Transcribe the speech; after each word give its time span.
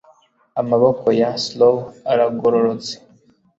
amaboko 0.61 1.05
ya 1.19 1.29
sloe 1.43 1.83
aragororotse 2.11 2.93